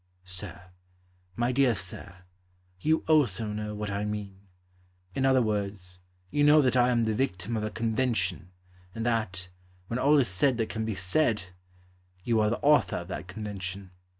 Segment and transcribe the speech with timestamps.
[0.25, 0.71] Sir,
[1.35, 2.23] My dear Sir,
[2.79, 4.47] You also know what I mean;
[5.13, 5.99] In other words,
[6.31, 8.51] you know That I am the victim of a convention,
[8.95, 9.49] And that,
[9.89, 11.43] when all is said that can be said,
[12.23, 13.91] You are the author of that convention.